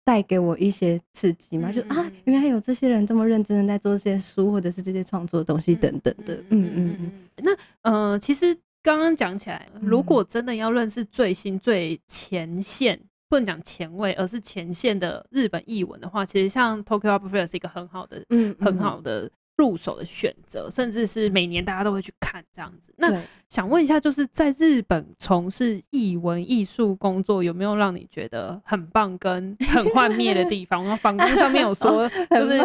[0.06, 7.12] 带给我一些刺激嘛，就啊，原来有这些人这么认真的在做这些书，或者是这些创作的东西等等的，嗯嗯嗯。
[7.38, 19.32] 那呃，其实刚刚讲起来，如果真的要认识最新最前线，不能讲前卫，而是前线的日本译文的话，其实像 Tokyo Fair 是一个很好的，嗯，很好的。
[19.58, 22.94] 入手的选择，甚至是每年大家都会去看这样子。
[22.98, 30.82] 那想问一下，就是在日本从事艺文艺术工作，有没有让你觉得很棒跟很幻灭的地方？
[30.84, 32.58] 然后访纲上面有说，就是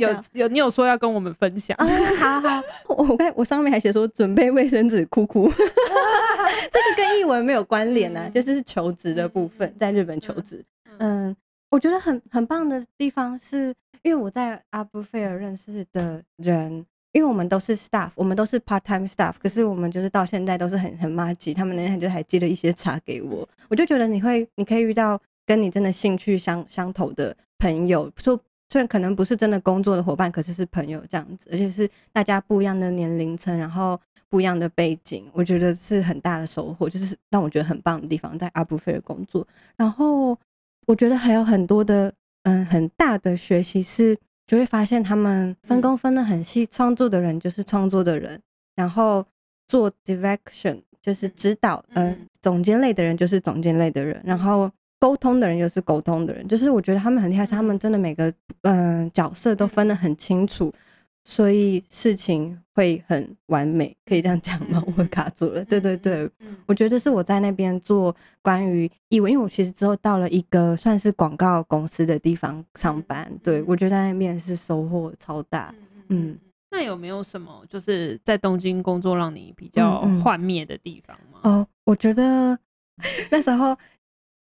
[0.00, 1.76] 有有你有说要跟我们分享。
[1.78, 2.62] 好好，
[2.96, 5.48] 我看我上面还写说准备卫生纸哭哭，
[6.72, 10.64] 这个跟艺文没有关联啊，就是求职的部分，在日本求职。
[10.98, 11.34] 嗯，
[11.74, 13.74] 我觉得很很棒的地方是。
[14.06, 16.70] 因为我在阿布菲尔认识的人，
[17.12, 21.54] 因为我们都是 staff，我们都是 part time staff，可是我们就是到现在都是很很麻吉。
[21.54, 39.48] 他们那天就还寄了一些茶给我，我就觉得你会，你可以遇到跟你真的兴趣相相投的朋友，说虽然可能不是真的工作的伙伴，可是是朋友这样子，而且是大家不一样的年龄层，然后不一样的背景，我觉得是很大的收获，就是让我觉得很棒的地方，在阿布菲尔工作。
[39.76, 40.38] 然后
[40.86, 42.12] 我觉得还有很多的。
[42.46, 44.14] 嗯，很大的学习是，
[44.46, 48.38] 就会发现他们分工分得很细，创作的人就是创作的人，
[48.76, 49.24] 然后
[49.66, 54.70] 做 direction 就是指导，嗯、呃，总监类的人就是总监类的人，然后
[55.00, 60.70] 沟通的人就是沟通的人，就是我觉得他们很厉害，他们真的每个嗯、呃、角色都分得很清楚。
[61.26, 64.84] 所以事情会很完美，可以这样讲吗？
[64.96, 65.64] 我卡住了。
[65.64, 66.28] 对对对，
[66.66, 73.32] 我觉得是我在那边做关于艺文，因为我其实之后到了一个算是广告公司的地方上班。
[73.42, 75.74] 对，我觉得在那边是收获超大。
[76.08, 76.38] 嗯，
[76.70, 81.40] 那有没有什么就是在东京工作让你比较幻灭的地方吗？
[81.42, 82.58] 哦，我觉得
[83.30, 83.74] 那时候。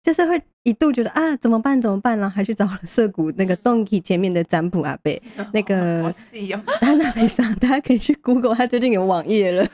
[0.04, 5.12] 就是会一度觉得啊，怎么办怎么办，然后还去找了 涩谷那个 Donkey 前面的占卜阿伯，
[5.54, 6.12] 那个
[6.82, 9.68] 他那边上，大家可以去 Google，他最近有网页了。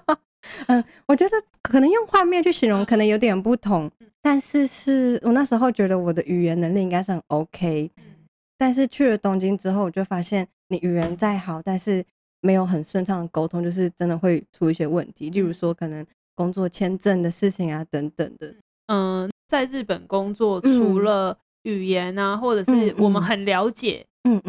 [0.68, 3.90] 嗯，我觉得可能用画面去形容可能有点不同，
[4.22, 7.90] 但是是我那时候觉得我的语言能力应该是很 OK，
[8.56, 12.04] 但是去了东京之后，我就发现你语言再好，但是
[12.40, 18.54] 没有很顺畅的沟通，就是真的会出一些问题，例如说可能工作签证的事情啊等等的，
[18.86, 19.30] 嗯。
[19.54, 24.04] 在日本工作，除了语言啊，或者是我们很了解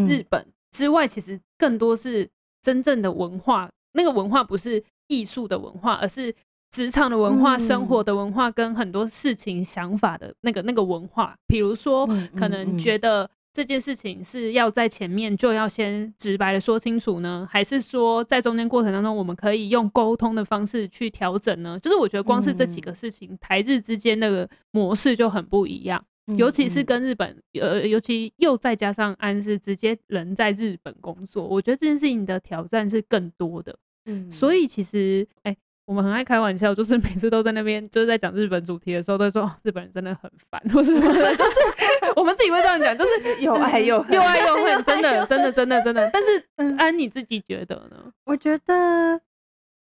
[0.08, 2.28] 日本之外，其实更多是
[2.64, 3.70] 真正的文化。
[3.94, 6.34] 那个文化不是艺术的文化，而是
[6.72, 11.36] 职场的文化、生活的文化，跟很多事情想法的那个那个文化。
[11.46, 13.30] 比如说，可能觉得。
[13.56, 21.80] 这件事情是要在前面就要先直白的说清楚呢，还是说在中间过程当中我们可以用沟通的方式去调整呢？
[21.82, 26.04] 就是我觉得光是这几个事情，台日之间那个模式就很不一样，
[26.38, 33.74] 尤其是跟日本，呃，尤其又再加上安是直接人在日本工作，我觉得这件事情的挑战是更多的。
[34.06, 35.56] 嗯，所以其实，哎。
[35.86, 41.60] 我们很爱开玩笑，就是 每次都在那边，就是在讲日本主题的时候，都会说、哦、日本人真的很烦，或是就是
[42.16, 46.10] 我们自己会这样讲，就是 又爱又又爱又恨，真的，真的，真的，真的。
[46.12, 48.12] 但是安你自己觉得呢？
[48.26, 49.22] 我觉得，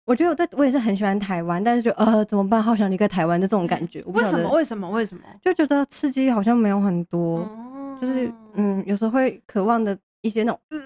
[0.06, 2.62] 我觉得我对我也是很喜欢台湾，但是就呃怎么办？
[2.62, 4.02] 好想离开台湾的这种感觉。
[4.06, 4.50] 为什么？
[4.50, 4.88] 为什么？
[4.90, 5.22] 为什么？
[5.42, 10.60] 就觉得刺激好像没有很多，哦、就是嗯，有时候会渴望的一些那种。
[10.70, 10.78] 呃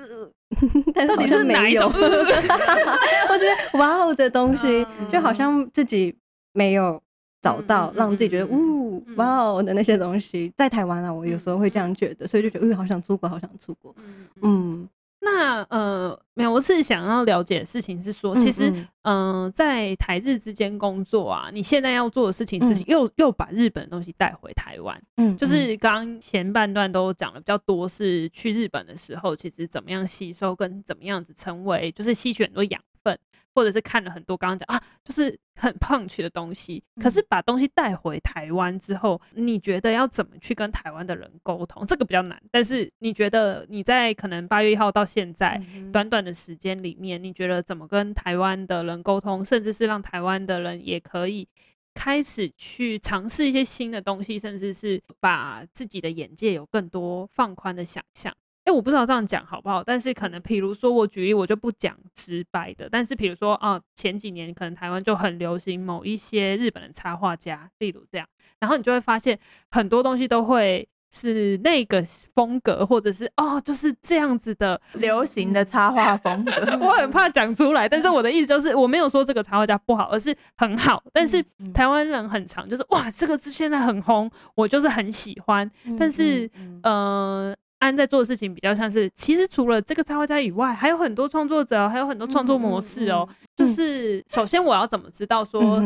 [0.95, 1.91] 但到底是哪一种？
[3.29, 3.45] 或是
[3.79, 6.15] 哇哦的东西，就好像自己
[6.53, 7.01] 没有
[7.41, 13.95] 找到让自己觉得呜哇哦的那些东西，在台湾啊，我有时候会这样觉得，所以就觉得嗯，好想出国，好想出国，
[14.43, 14.89] 嗯。
[15.25, 18.71] 那呃，没有，我是想要了解的事情是说，其实
[19.03, 33.17] 嗯、呃，在台日之间工作啊，你现在要做的事情是又、嗯、又把日本的东西带回台湾，嗯，就是刚前半段都讲的比较多，是去日本的时候，其实怎么样吸收跟怎么样子成为，就是吸取很多养分。
[33.57, 41.87] 或者是看了很多刚刚讲啊，就是很 punch 的东西，可是把东西带回台湾之后，你觉得要怎么去跟台湾的人沟通？
[41.87, 42.37] 这个比较难。
[42.51, 45.63] 但是你觉得你在可能八月一号到现在
[45.93, 51.47] 短短的时间里面，你觉得怎么跟台湾的人沟通，甚至是让台湾的人也可以
[51.95, 58.35] 开始去尝试一些新的东西，甚至是把自己的眼界有更多放宽的想象？
[58.65, 68.27] 哎、欸，我不知道这样讲好不好，但是可能，比如说我举例，我就不讲直白的，但是比如说啊，前几年可能台湾就很流行某一些日本的插画家，例如这样，
[68.61, 69.39] 然后你就会发现
[69.71, 72.03] 很多东西都会是那个
[72.35, 76.53] 风格，或者是哦，就是这样子的流行的插画风格。
[76.81, 81.03] 我很怕讲出来，但是我的意思就是，我没有说这个插画家不好，而是很好。
[81.13, 86.51] 但是台湾人很常就是哇，这个是现在很红，我就是很喜欢，但是
[86.83, 87.55] 呃。
[87.79, 93.29] 安在做的事情比较像是，其实除了这个插画家以外，还有很多创作者，还有很多创作模式哦。
[93.55, 95.83] 就是首先我要怎么知道说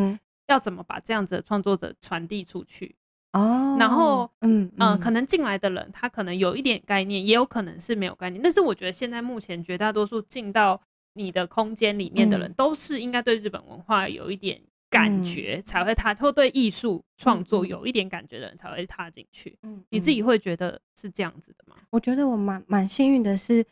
[0.47, 2.95] 要怎么把这样子的创作者传递出去
[3.33, 3.77] 哦？
[3.79, 8.41] 然后嗯嗯、呃，可能进来的人他可能有一点概念，也有可能是没有概念。
[8.41, 10.81] 但是我觉得现在目前绝大多数进到
[11.15, 14.61] 你的空间里面的人，都是应该对日本文化有一点。
[14.91, 19.57] 感觉才会踏，或对艺术创作有一点感觉的人才会踏进去。
[19.63, 21.77] 嗯，你自己会觉得是这样子的吗？
[21.91, 23.63] 我觉得我蛮蛮幸运的，是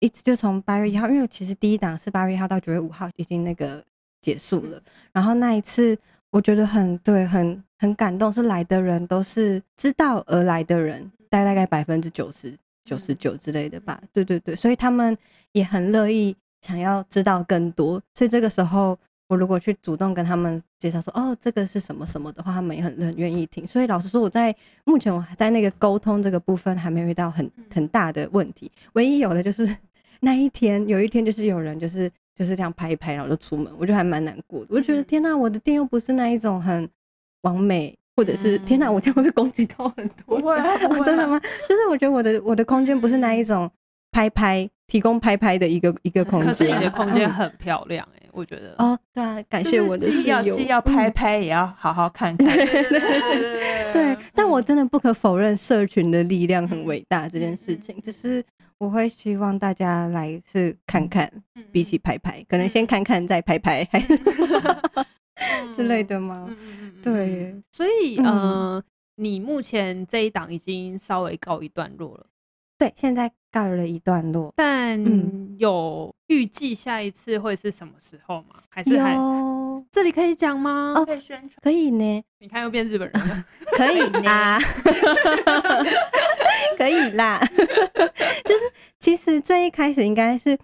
[0.00, 3.84] 一直就从八月一号，因为其实第一档是八月一号到九月五号已经那个
[4.20, 4.82] 结束了。
[5.12, 5.96] 然后那一次
[6.30, 12.52] 我觉得很对，很很感动，是来的人都是知道而来的人，大概百分之九十
[12.84, 14.02] 九十九之类的吧。
[14.12, 15.16] 对对对，所以他们
[15.52, 18.02] 也很乐意想要知道更多。
[18.12, 18.98] 所以这个时候。
[19.26, 23.66] 我如果去主动跟他们介绍说，哦，这个是什么什么的话，他们也很很愿意听。
[23.66, 28.70] 所以老实说，我在目前我还在那个沟通这个部分还没有遇到很很大的问题。
[28.92, 29.76] 唯一有的就是
[30.20, 34.66] 那一天，有一天就是有人就是就是这样拍一拍，然后就出门，我就还蛮难过的。
[34.70, 36.86] 我就觉得天哪，我的店又不是那一种很
[37.42, 40.38] 完美，或者是天哪，我这样会被攻击到很多。
[40.38, 40.56] 不会，
[41.02, 41.40] 真的吗？
[41.68, 43.70] 就是我觉得我的我的空间不是那一种
[44.12, 46.48] 拍拍提供拍拍的一个一个空间。
[46.48, 48.23] 可是你的空间很漂亮哎。
[48.34, 52.46] 我觉得哦，对啊，感谢我的既要既要拍拍，也要好好看看。
[52.56, 58.44] 对对对 对，但我真的不可否认，社群的力量很伟大这件事情，只是
[58.78, 61.30] 我会希望大家来是看看，
[61.70, 64.18] 比起拍拍，可能先看看再拍拍，还 是
[65.76, 66.48] 之类的吗？
[67.02, 68.82] 对，所以呃，
[69.16, 72.26] 你目前这一档已经稍微告一段落了。
[72.76, 74.98] 对，现在告了一段落，但
[75.58, 78.56] 有预计下一次会是什么时候吗？
[78.68, 80.92] 还是还有这里可以讲吗？
[80.96, 82.22] 哦，可以宣传，可以呢。
[82.40, 83.44] 你看又变日本人了
[83.76, 84.58] 可以啦，
[86.76, 87.40] 可以啦。
[88.44, 88.62] 就是
[88.98, 90.58] 其实最一开始应该是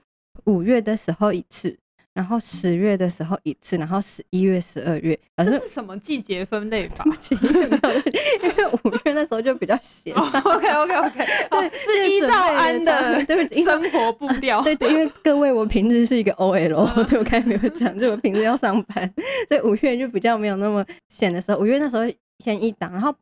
[0.45, 1.79] 五月的时候一次。
[2.13, 7.05] 然后十月的时候一次，然后十一月、十二月，这是什么季节分类法？
[8.43, 10.13] 因为五月那时候就比较闲。
[10.15, 14.61] OK OK OK，对，是依照安的对生活步调。
[14.63, 19.15] 对对，因为各位，我平日是一个 OL，对我刚才没有讲，就我平日要上班，
[19.49, 21.59] 所以五月就比较没有那么闲的时候。
[21.59, 22.03] 五月那时候
[22.45, 23.15] 先一档，然后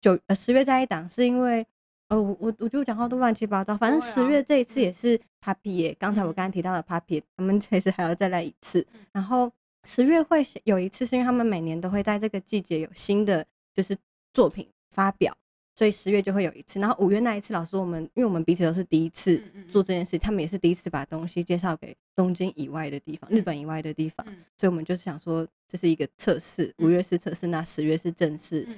[0.00, 1.66] 九呃十月再一档，是因为。
[2.08, 8.86] 呃，我我我就讲话都乱七八糟，反正十月这一次也是 Papi 耶，刚才我刚刚提到的 Papi，他们 其实还要再来一次。
[9.12, 9.50] 然后
[9.84, 13.96] 十月会有一次，是因为他们每年都会在这个季节有新的就是
[14.32, 15.36] 作品发表，
[15.74, 16.78] 所以十月就会有一次。
[16.78, 24.24] 然后五月那一次，老师我们因为我们彼此都是第一次做这件事，他们也是第一次把东西介绍给东京以外的地方、日本以外的地方，
[24.56, 28.68] 所以我们就是想说这是一个测试，五月是测试，那十月是正式。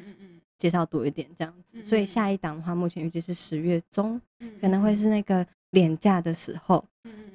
[0.59, 4.21] 介绍多一点这样子，所以下一档的话，目前预计是十月中，
[4.61, 6.85] 可能会是那个廉价的时候，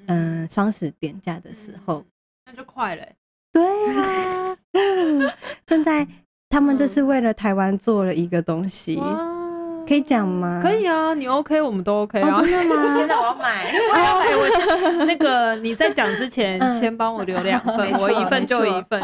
[0.08, 2.04] 嗯，双十廉价的时候，
[2.46, 3.08] 那就快了。
[3.52, 3.64] 对
[3.96, 4.58] 啊，
[5.66, 6.08] 正在
[6.50, 9.00] 他们这是为了台湾做了一个东西。
[9.88, 10.60] 可以讲吗？
[10.64, 12.42] 可以啊，你 OK，我们都 OK 啊。
[12.42, 12.96] 真的吗？
[12.98, 14.26] 现在我要买，我要买。
[14.36, 19.02] 我那个你在讲之前，先帮我留两份，我一份就一份。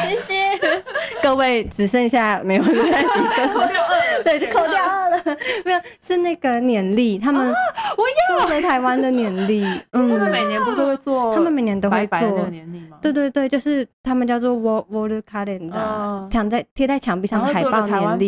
[0.00, 0.82] 谢谢
[1.22, 5.36] 各位，只剩下没有剩下几个，扣掉二了，对，扣掉二了。
[5.64, 9.64] 没有，是那个年历，他们我要做了台湾的年历。
[9.92, 11.34] 嗯，他们每年不是会做？
[11.34, 12.98] 他们每年都会做年历吗？
[13.02, 18.26] 对对对，就是他们叫做 Wall Wall Calendar，墙在贴在墙壁上的海报年历。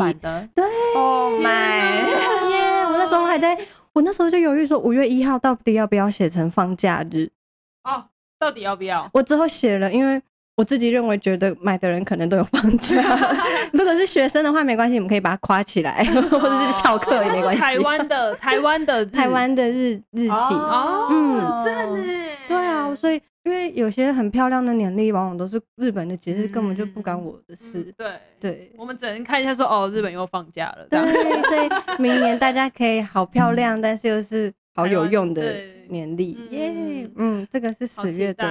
[0.55, 1.82] 对，Oh my。
[1.83, 2.85] 耶！
[2.87, 3.59] 我那时候还在，
[3.93, 7.29] 我那时候就犹豫说，五月一号到底要不要写成放假日？
[7.85, 8.05] 哦，
[8.39, 9.09] 到底要不要？
[9.13, 10.21] 我之后写了，因为
[10.57, 13.03] 我自己认为觉得买的人可能都有放假。
[13.73, 17.61] 如果是学生的话，没关系，你们可以把它夸起来，或者是翘课也没关系。
[17.61, 22.05] 台湾的台湾的台湾的日日期哦，嗯，赞呢。
[22.47, 22.57] 对
[22.91, 23.21] 啊，所以。
[23.45, 27.81] 因为有些很漂亮的年历，往往都是日本的节日，根本就不干我的事。
[27.81, 30.87] 嗯、对对，我们只能看一下说，哦，日本又放假了。
[30.89, 31.01] 对，
[31.49, 36.35] 所以明年大家可以好漂亮，但是又是好有用的年历。
[36.51, 38.49] 耶，嗯，这个是十月的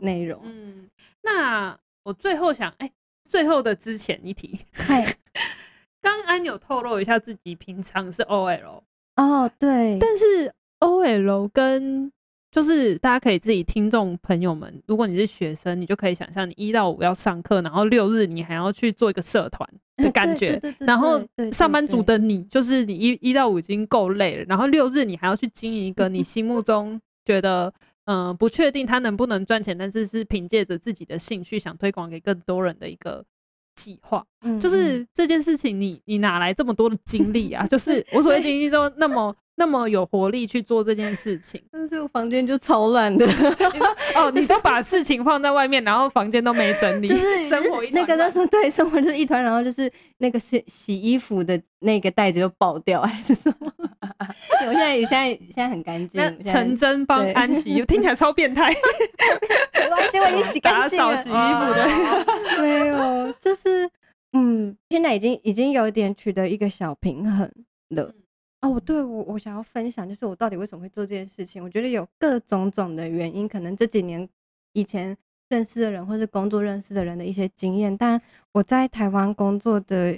[0.00, 0.40] 内容。
[0.42, 0.88] 嗯，
[1.22, 2.90] 那我最后想，哎，
[3.30, 5.06] 最后的之前一题，嗨，
[6.02, 8.82] 刚安有透露一下自己平常是 OL。
[9.14, 12.10] 哦，对，但是 OL 跟
[12.52, 20.60] 就是大家可以自己听众朋友们，如果你是学生，你就可以想象你一到五要上课，然后六日你还要去做一个社团的感觉。
[20.78, 21.18] 然后
[21.50, 27.72] 上班族的你，就是你一一到五已经够累了，然后六日你还要去经营一个 你心目中觉得
[28.04, 33.24] 嗯、呃、不确定他能不能赚钱，但是是凭借着自己的兴趣想推广给更多人的一个
[33.74, 34.22] 计划。
[34.60, 37.66] 就是这件事情你，你你哪来这么多的精力啊？
[37.66, 39.34] 就是我所谓精力都那么。
[39.62, 43.24] 那么有活力去做这件事情，但是我房间就超乱的。
[43.72, 53.72] 你说哦， 你都把事情放在外面，然后房间都没整理，就是生活一那个那时候对生活就是一团，然后就是那个洗洗衣服的那个袋子就爆掉还是什么？
[54.66, 56.20] 我现在现在现在很干净。
[56.44, 58.74] 陈真帮安洗，听起来超变态。
[59.78, 61.14] 没关系，我已经洗干净了。
[61.14, 63.88] 打扫洗衣服的没有，就是
[64.32, 67.48] 嗯，现在已经已经有一点取得一个小平衡
[67.90, 68.12] 了。
[68.62, 71.62] 哦，对我我想要分享，就是我到底为什么会做这件事情？
[71.62, 74.26] 我觉得有各种种的原因，可能这几年
[74.72, 75.16] 以前
[75.48, 77.94] 认识的人，或是工作认识的人的一些经验。
[77.96, 78.22] 但
[78.52, 80.16] 我在台湾工作的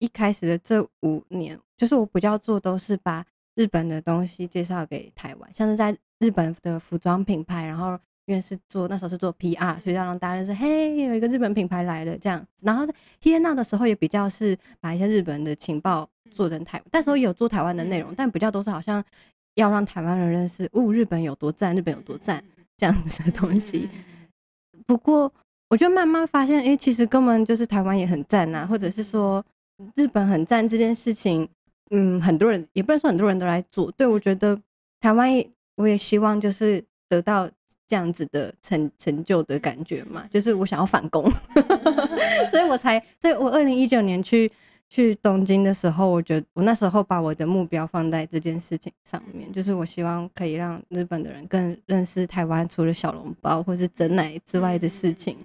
[0.00, 7.96] 一开始的这五年，就是我比较做都是把日本的东西介绍给台湾，像是在日本的服装品牌，然后
[8.26, 12.44] 因为是做那时候是做 PR，所以要让大家认识，嘿，有一个日本品牌来了这样。
[12.62, 16.08] 然后在 TNA 的时候也比较是把一些日本的情报。
[16.34, 19.00] 做成台，但是我有做台湾的内容，但比较都是好像
[19.54, 22.42] 要让台湾人认识，哦，日本有多赞，日本有多赞
[22.76, 23.88] 这样子的东西。
[24.84, 25.32] 不过，
[25.68, 29.44] 我就慢慢发现，哎、欸，其实根本就是台湾也很赞呐，或者是说
[29.94, 31.48] 日本很赞这件事情，
[31.90, 33.88] 嗯，很多人也不能说很多人都来做。
[33.92, 34.60] 对，我觉得
[34.98, 35.30] 台湾，
[35.76, 37.48] 我也希望就是得到
[37.86, 41.30] 这样子的成成就的感觉嘛，就是我想要反攻，
[42.50, 44.50] 所以我才，所以我二零一九年去
[44.88, 55.36] 去东京的时候，我觉得我那时候把我的目标放在这件事情上面，就是我希望可以让日本的人更认识台湾，除了小笼包或是整奶之外的事情，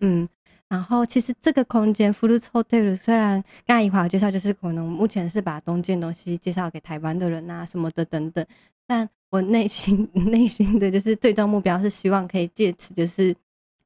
[0.00, 0.28] 嗯。
[0.70, 8.44] 然后其实这个空间 Fruits Hotel 虽然刚才一华有介绍，就是可能目前是把东京的东西介绍给台湾的人啊什么的等等，
[8.86, 13.34] 但我内心 内心的就是最终目标是希望可以借此就是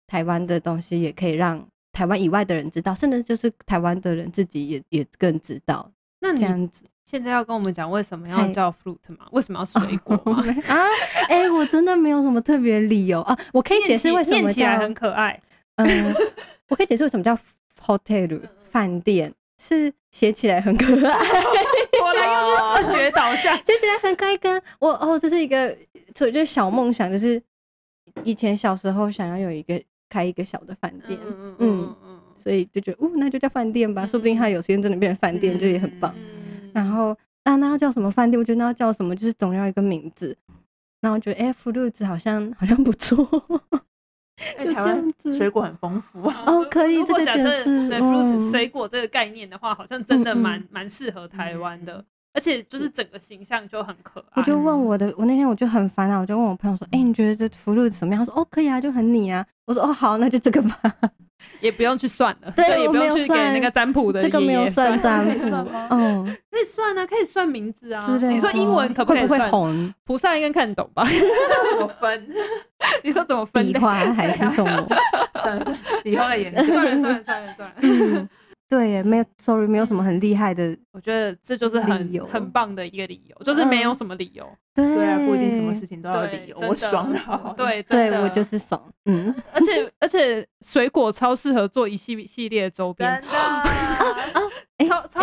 [0.06, 5.90] 台湾的东西也可以让台湾以外的人知道，甚至就是台湾的人自己也也更知道。
[6.20, 9.26] 那这样子现在要跟我们讲为什么要叫 fruit 吗？
[9.32, 10.42] 为什么要水 果吗？
[10.68, 10.86] 啊，
[11.28, 15.40] 哎、欸，我真的没有什么特别理由啊，我可以解释为什么叫很可爱，
[15.76, 16.14] 嗯。
[16.68, 17.36] 我可以解释为什么叫
[17.78, 18.40] hotel
[18.70, 19.30] 饭店，
[19.62, 21.18] 是写起来很可爱。
[22.00, 24.36] 果然又是视觉导向，写起来很可爱。
[24.38, 25.76] 跟我哦，这是一个，
[26.16, 27.40] 所以就是小梦想，就是
[28.24, 31.16] 以前小时候想要有一个开一个小的饭店。
[31.24, 31.96] 嗯嗯
[32.34, 36.12] 所以就觉得，哦，那就叫饭店吧，说不定他有时间真的变成饭店，就也很棒。
[36.72, 38.36] 然后，那那要叫什么饭店？
[38.36, 40.36] 我觉得那要叫什么，就是总要一个名字。
[41.00, 43.24] 然后我觉得，哎，Fruits 好像好像不错。
[44.58, 46.96] 哎，台湾水果很丰富哦，可以。
[46.96, 52.04] 如果假设对 fruits 水果这个概念的话，好像真的蛮蛮适合台湾的，
[52.34, 54.40] 而且就是整个形象就很可爱。
[54.40, 60.80] 我就问我的，我那天我就很烦恼，我就问我朋友说：“哎，你觉得这 fruits 怎么样？”他说：“哦，可以啊，就很你啊。”我说：“哦，好，那就这个吧。”
[61.60, 64.22] 也不用去算了，对，也不用去给那个占卜的。
[64.22, 68.06] 这个没有算占卜 嗯，可以算啊，可以算名字啊。
[68.22, 69.94] 你说英文可不可以算？
[70.04, 71.04] 菩萨应该看得懂吧？
[71.74, 72.28] 怎么分？
[73.02, 73.66] 你说怎么分？
[73.66, 74.88] 笔画还是什么？
[75.42, 76.72] 算 了算了，以后的颜色。
[76.72, 78.28] 算了算了算了算了。
[78.72, 80.74] 对，没有，sorry，没有什么很厉害的。
[80.92, 84.48] 我觉得这就是很很棒的一个理由，就是没有什么理由。
[84.74, 86.56] 对啊，不一定什么事情都要理由。
[86.66, 87.54] 我爽了。
[87.54, 88.82] 对， 对我就是爽。
[89.04, 93.20] 嗯，而且而且水果超适合做一系系列的周边。
[93.20, 93.61] 真的。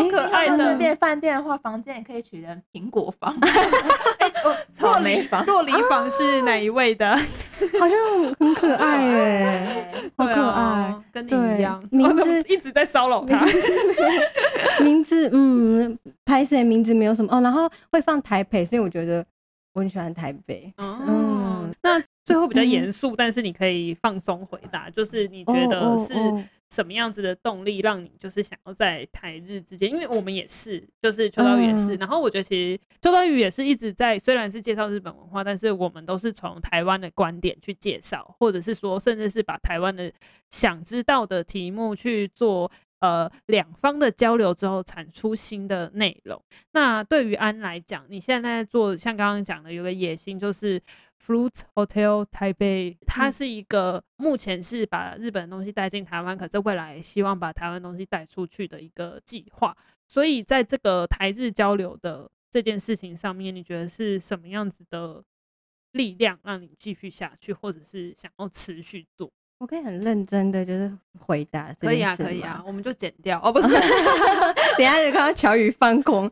[0.03, 0.57] 超超可爱的。
[0.57, 3.35] 这边饭店的话，房间也可以取成苹果房。
[4.19, 4.31] 哎
[4.77, 5.45] 草莓房。
[5.45, 7.15] 洛梨房是哪一位的？
[7.79, 11.83] 好像很可爱 耶，好可爱，跟你一样。
[11.91, 13.45] 名字一直在骚扰他。
[14.81, 17.41] 名字，嗯，拍摄名字没有什么哦。
[17.41, 19.25] 然后会放台北，所以我觉得
[19.73, 20.73] 我很喜欢台北。
[20.77, 26.13] 嗯，那最后比较严肃，但是你可以放松回答，就是你觉得是。
[26.71, 29.89] 什么样子的动力让你就是想要在台日之间？
[29.89, 31.95] 因为我们也是，就是秋刀鱼也是。
[31.95, 40.13] 然后我觉得其实秋刀鱼也是一直在，虽然是介绍日本文化，但是我们都是从台湾的观点去介绍，或者是说，甚至是把台湾的
[40.51, 46.41] 想知道的题目去做呃两方的交流之后，产出新的内容。
[46.71, 50.81] 那对于安来讲，你现在在做像刚刚讲的，有个野心就是。
[51.21, 59.75] Fruits Hotel Taipei，它是一个目前是把日本的东西带进台湾，可是未来希望把台湾东西带出去的一个计划。
[60.07, 65.21] 所以在这个台日交流的这件事情上面，你觉得是什么样子的
[65.91, 69.29] 力量让你继续下去，或者是想要持续做？
[69.60, 73.68] 我可以很认真的就是回答，可以啊，可以啊，我们就剪掉哦，不是
[74.78, 76.30] 等下就看到乔宇放空。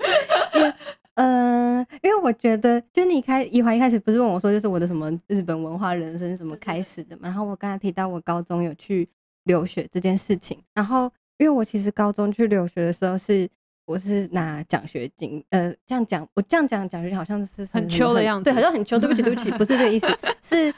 [1.16, 7.22] 嗯，因为我觉得，就你开一华一开始不是问我说，就是我的什么日本文化人生什么开始的嘛？
[7.24, 9.08] 然后我刚才提到我高中有去
[9.44, 13.50] 留学这件事情，然后因为我其实高中去留学的时候是
[13.86, 19.00] 我是拿奖学金，呃，这样讲我这样讲奖学金好像是很秋的样子，对，好像很秋。
[19.00, 20.08] 对不起，对不起，不是这个意思，
[20.42, 20.72] 是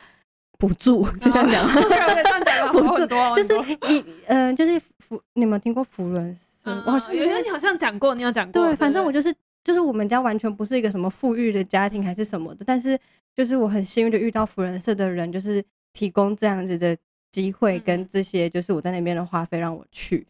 [0.60, 1.66] 补助，就这样讲，
[2.72, 3.58] 补助就是
[3.92, 6.70] 一嗯，就是福，你有没有听过福伦社？
[6.86, 9.34] 我好像觉得你好像讲过，你有讲过，对，反正我就是。
[9.62, 12.98] 就是我们家完全不是一个什么富裕的家庭还是什么的，但是
[13.36, 16.98] 就是我很幸运的遇到福伦社的人，就是提供这样子的
[17.30, 20.26] 机会跟这些就是我在那边的花费让我去，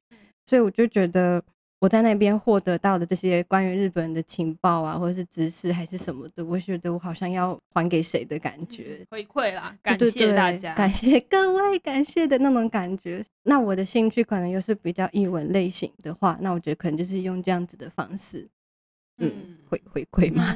[0.47, 1.41] 所以我就觉得
[1.79, 13.23] 我在那边获得到的这些关于日本人的情报啊，或者是知识还是什么的，我觉得我好像要还给谁的感觉，回馈啦，感谢大家，感谢 各位，感谢的那种感觉。
[13.43, 18.47] 那我的兴趣可能又是比较译文类型的话，那我觉得可能就是用这样子的方式。
[19.21, 19.31] 嗯，
[19.67, 20.55] 回回馈吗？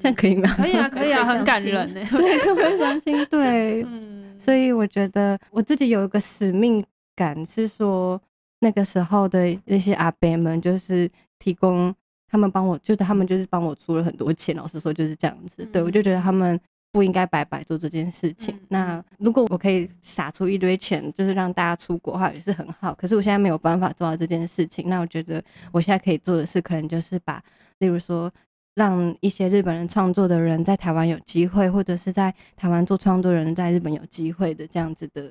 [0.00, 0.52] 这样可以吗？
[0.56, 2.00] 可以啊，可以啊，很感人呢。
[2.10, 3.12] 对，特别伤心。
[3.26, 6.84] 对，嗯，所以我觉得我自己有一个使命
[7.16, 8.20] 感，是说
[8.64, 11.08] 那个时候的那些阿伯们，就是
[11.38, 11.94] 提供
[12.26, 14.56] 他们帮我，就是他们就是帮我出了很多钱。
[14.56, 15.62] 老实说就是这样子。
[15.66, 16.58] 对，我就觉得他们
[16.90, 18.58] 不应该白白做这件事情。
[18.68, 22.94] 那如果我可以撒出一堆钱，就是让大家出国的话，也是很好。
[22.94, 24.88] 可是我现在没有办法做到这件事情。
[24.88, 27.38] 那我觉得我现在可以做的事，可能就是把。
[27.80, 28.32] 例如说，
[28.76, 35.30] 让一些日本人创作的人在台湾有机会，或者是在台湾做创作人在日本有机会的这样子的。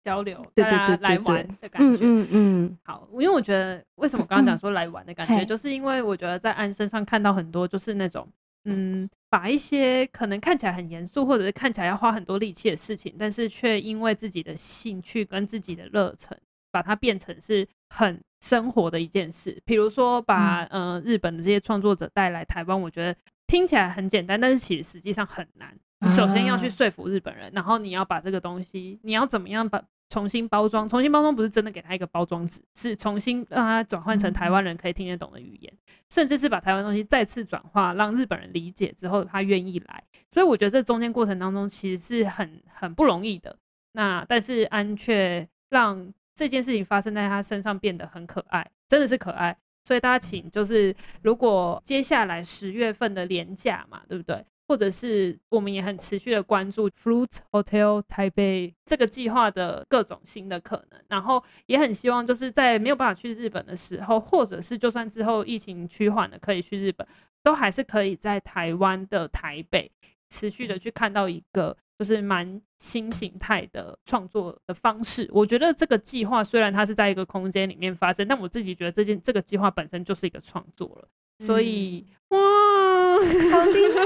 [0.00, 8.26] 嗯，交流，对对对，来玩的感觉，嗯嗯好，因为我觉得为什么刚刚讲说来玩的感觉，嗯、就是因为我觉得在安身上看到很多就是那种，
[8.64, 16.36] 嗯，把一些可能看起来很严肃，或者是看起来要花很多力气的事情，但是却因为自己的兴趣跟自己的热忱，
[16.70, 19.60] 把它变成是很生活的一件事。
[19.64, 23.14] 比如说把嗯、呃、日本的这些创作者带来台湾，我觉得
[23.46, 25.76] 听起来很简单，但是其实实际上很难。
[26.00, 30.88] 你首先要去说服日本人，然后你要把这个东西，你要怎么样把重新包装？
[30.88, 35.72] 重新包装不是真的给他一个包装纸，是重新让他转换成台湾人可以听得懂的语言，
[36.08, 40.02] 甚至是把台湾东西再次转化，让日本人理解之后，他愿意来。
[40.30, 43.56] 所以我觉得这中间过程当中其实是很很不容易的。
[43.92, 49.56] 那但是安却让这件事情发生在他身上变得很可爱，真的是可爱。
[49.82, 54.44] 所以大家请就是，如果接下来十月份的连假嘛，对不对？
[54.70, 67.04] 或者是我们也很持续的关注 Fruit Hotel Taipei 这个计划的各种新的可能，然后也很希望就是在没有办法去日本的时候，或者是就算之后疫情趋缓了可以去日本，
[67.42, 69.90] 都还是可以在台湾的台北
[70.28, 75.28] 持续的去看到一个就是蛮新形态的创作的方式。
[75.32, 81.08] 我觉得这个计划虽然它是在一个空间里面发生，但我自己觉得这件这个计划本身就是一个创作了。
[81.40, 82.38] 所以，哇，
[83.50, 84.00] 好厉害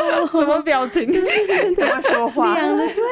[0.00, 0.28] 哦！
[0.32, 1.06] 什么表情？
[1.76, 2.54] 怎么说话？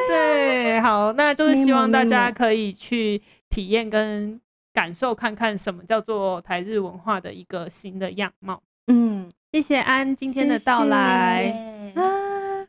[0.07, 4.39] 对，好，那就是希望大家可以去体验跟
[4.73, 8.61] 感受，看看什么叫做台日文化的一个新的样貌。
[8.87, 12.65] 嗯，谢谢安今天的到来啊！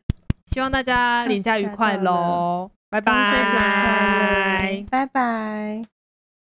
[0.47, 2.71] 希望大家连假愉快喽！
[2.89, 5.96] 拜拜，拜拜。